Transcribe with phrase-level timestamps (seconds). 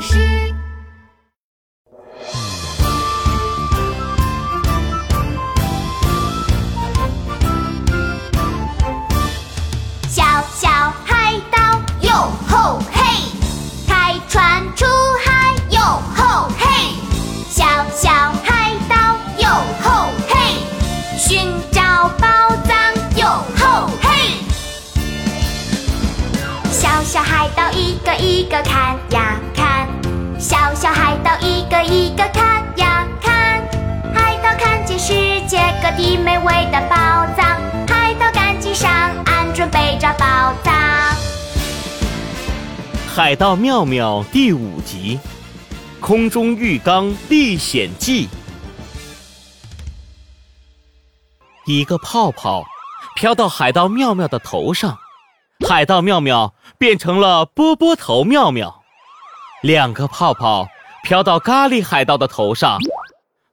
[0.00, 0.18] 事。
[10.08, 10.68] 小小
[11.04, 12.12] 海盗哟
[12.48, 13.00] 吼嘿，
[13.86, 14.86] 开船出
[15.24, 15.80] 海哟
[16.16, 16.64] 吼嘿，
[17.48, 18.10] 小小
[18.42, 18.96] 海盗
[19.38, 19.48] 哟
[19.82, 20.64] 吼嘿，
[21.18, 22.26] 寻找宝
[22.64, 22.74] 藏
[23.16, 24.08] 哟吼嘿。
[26.70, 29.38] 小小海盗一个一个看呀，
[30.74, 33.60] 小海盗一个一个看呀看，
[34.14, 35.12] 海盗看见世
[35.46, 36.96] 界各地美味的宝
[37.36, 38.90] 藏，海盗赶紧上
[39.26, 40.72] 岸准备找宝藏。
[43.14, 45.18] 《海盗妙妙》第五集
[46.00, 48.26] 《空中浴缸历险记》。
[51.66, 52.64] 一个泡泡
[53.16, 54.96] 飘到海盗妙妙的头上，
[55.68, 58.79] 海盗妙妙变成了波波头妙妙。
[59.62, 60.68] 两个泡泡
[61.02, 62.78] 飘到咖喱海盗的头上，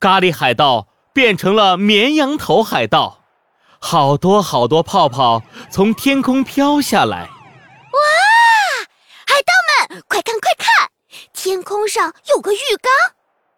[0.00, 3.20] 咖喱海盗变成了绵羊头海盗。
[3.78, 7.22] 好多好多泡泡从天空飘下来。
[7.22, 7.98] 哇
[9.26, 9.52] 海盗
[9.88, 10.90] 们，快看快看！
[11.32, 12.92] 天空上有个浴缸，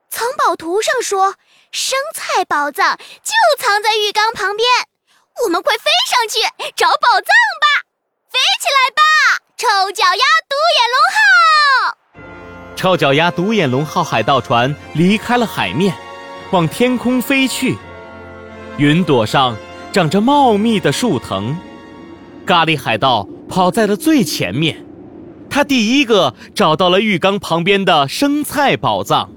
[0.09, 1.37] 藏宝图上说
[1.71, 4.69] 生菜宝藏就藏在浴缸旁边。
[5.45, 6.41] 我们快飞上去
[6.77, 7.85] 找宝藏吧！
[8.31, 9.03] 飞起来吧，
[9.57, 11.44] 臭脚丫独眼龙号！
[12.77, 15.95] 臭脚丫独眼龙号海盗船离开了海面，
[16.51, 17.77] 往天空飞去。
[18.77, 19.57] 云朵上
[19.93, 21.57] 长着茂密的树藤，
[22.45, 24.85] 咖喱海盗跑在了最前面。
[25.49, 29.31] 他第一个找到了浴缸旁边的生菜宝藏。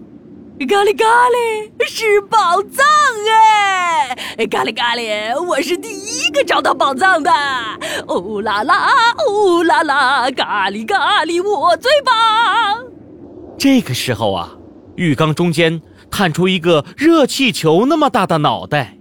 [0.59, 2.83] 咖喱咖喱是宝藏
[3.29, 4.17] 哎！
[4.47, 7.31] 咖喱咖喱，我是第一个找到宝藏的。
[8.07, 8.89] 哦啦啦，
[9.27, 12.66] 哦啦啦，咖喱咖喱，我最棒！
[13.57, 14.51] 这个时候啊，
[14.95, 18.95] 浴缸中间探出一个热气球那么大的脑袋。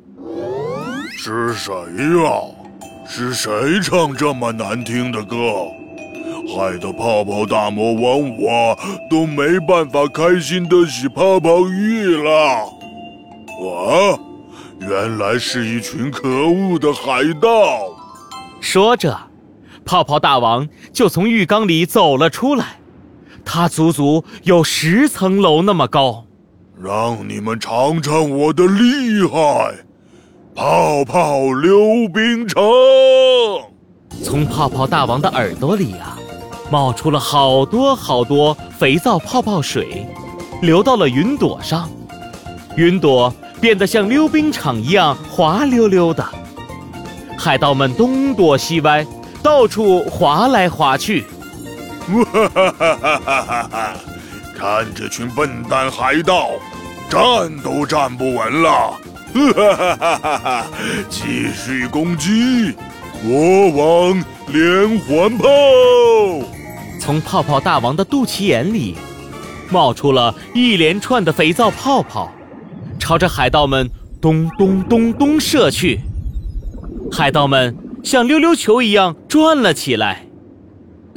[1.17, 2.31] 是谁呀？
[3.09, 3.51] 是谁
[3.83, 5.37] 唱这么难听的歌？
[6.49, 8.79] 害得泡泡大魔王我
[9.11, 12.31] 都没办法开心的洗泡泡浴了。
[13.63, 14.19] 啊，
[14.81, 17.95] 原来是一群可恶的海盗！
[18.61, 19.17] 说着，
[19.85, 22.79] 泡泡大王就从浴缸里走了出来。
[23.57, 26.27] 他足足有十层楼那么高。
[26.79, 29.75] 让你们尝尝我的厉害！
[30.55, 32.63] 泡泡溜冰城。
[34.23, 36.19] 从泡泡大王的耳朵里啊，
[36.71, 40.07] 冒出了好多好多肥皂泡泡水，
[40.61, 41.89] 流到了云朵上。
[42.77, 46.23] 云朵变得像溜冰场一样滑溜溜的，
[47.39, 49.07] 海盗们东躲西歪，
[49.43, 51.25] 到处滑来滑去。
[52.07, 53.97] 哈哈哈哈哈哈！
[54.57, 56.51] 看这群笨蛋海盗，
[57.11, 57.21] 站
[57.65, 58.95] 都站不稳了！
[59.35, 60.67] 哈哈哈哈哈！
[61.11, 62.73] 继续攻击，
[63.23, 65.49] 国王连环炮！
[67.01, 68.97] 从泡泡大王的肚脐眼里，
[69.69, 72.31] 冒出了一连串的肥皂泡泡，
[73.01, 73.91] 朝着海盗们
[74.21, 76.01] 咚咚咚咚射去。
[77.11, 80.23] 海盗们像溜溜球一样转了起来。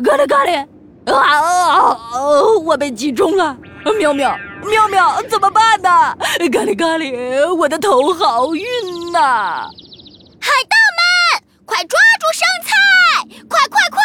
[0.04, 0.66] 咖喱咖喱，
[1.06, 1.98] 啊啊！
[2.64, 3.58] 我被击中了！
[3.98, 5.90] 妙妙妙妙，怎么办呢？
[6.52, 8.64] 咖喱咖喱，我的头好晕
[9.12, 9.68] 呐！
[10.40, 12.74] 海盗们，快抓住生菜！
[13.48, 14.00] 快快快！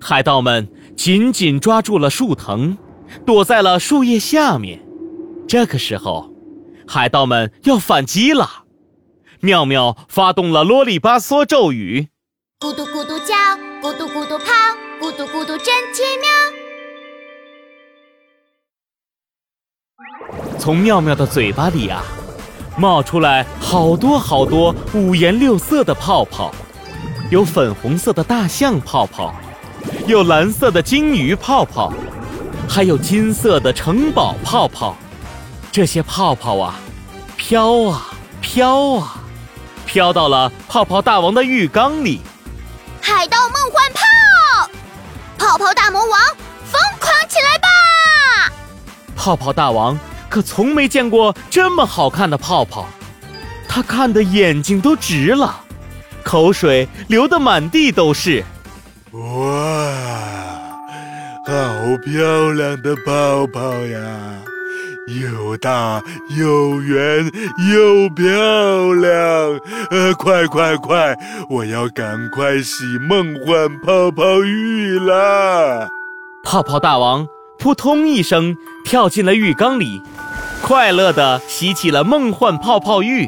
[0.00, 2.76] 海盗们紧紧抓住了树藤，
[3.26, 4.80] 躲在了树叶下面。
[5.46, 6.30] 这个时候，
[6.86, 8.64] 海盗们要反击了。
[9.40, 12.08] 妙妙发动了啰里吧嗦咒语，
[12.60, 13.34] 咕嘟咕嘟叫，
[13.82, 14.44] 咕嘟咕嘟跑，
[20.64, 22.02] 从妙妙的嘴巴里啊，
[22.74, 26.50] 冒出来好多好多五颜六色的泡泡，
[27.28, 29.34] 有粉红色的大象泡泡，
[30.06, 31.92] 有蓝色的金鱼泡泡，
[32.66, 34.96] 还有金色的城堡泡泡。
[35.70, 36.76] 这些泡泡啊，
[37.36, 39.16] 飘啊飘啊，
[39.84, 42.22] 飘到了泡泡大王的浴缸里。
[43.02, 44.70] 海盗梦幻泡，
[45.36, 46.18] 泡泡大魔王，
[46.64, 47.68] 疯狂起来吧！
[49.14, 49.98] 泡泡大王
[50.34, 52.88] 可从没见过这么好看的泡泡，
[53.68, 55.60] 他看的眼睛都直了，
[56.24, 58.42] 口水流得满地都是。
[59.12, 59.20] 哇，
[61.46, 64.00] 好漂亮的泡泡呀！
[65.22, 66.02] 又大
[66.36, 67.30] 又圆
[67.72, 68.26] 又漂
[68.94, 69.60] 亮，
[69.92, 71.16] 呃，快快快！
[71.48, 75.88] 我要赶快洗梦幻泡泡浴啦！
[76.42, 77.24] 泡泡大王
[77.56, 80.00] 扑通一声跳进了浴缸里，
[80.62, 83.26] 快乐地洗起了梦幻泡泡浴。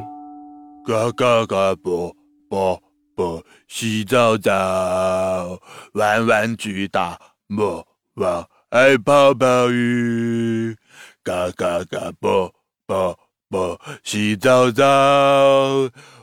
[0.87, 2.15] 嘎嘎嘎啵
[2.49, 2.81] 啵
[3.17, 5.59] 啵，洗澡澡，
[5.95, 7.19] 玩玩具大
[7.49, 10.77] 魔王爱泡泡浴。
[11.25, 12.53] 嘎嘎嘎啵
[12.87, 13.19] 啵
[13.49, 14.85] 啵，洗澡澡，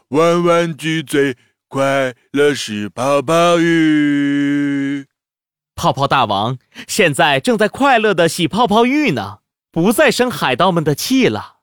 [0.09, 1.35] 玩玩具最
[1.67, 5.05] 快乐是泡泡浴。
[5.83, 9.39] 泡泡大王现在正在快乐的洗泡泡浴呢，
[9.69, 11.55] 不再生海盗们的气了。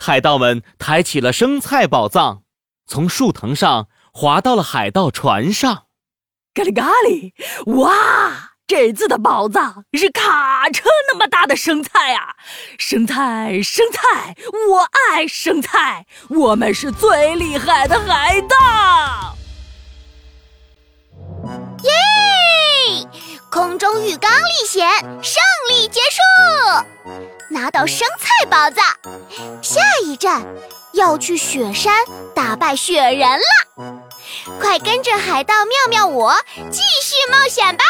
[0.00, 2.42] 海盗们抬起了生菜宝藏，
[2.88, 5.84] 从树藤上滑到了海盗船上。
[6.54, 7.34] 咖喱咖喱，
[7.84, 8.54] 哇！
[8.66, 12.34] 这次的宝藏是卡车那么大的生菜啊！
[12.80, 14.34] 生菜，生菜，
[14.70, 19.25] 我爱生菜，我们是最厉害的海盗！
[23.56, 24.86] 空中浴缸历险
[25.22, 26.84] 胜利结束，
[27.48, 28.84] 拿到生菜宝藏，
[29.62, 30.44] 下一站
[30.92, 32.04] 要去雪山
[32.34, 33.96] 打败雪人了。
[34.60, 36.34] 快跟着海盗妙妙我
[36.70, 37.84] 继续冒险吧！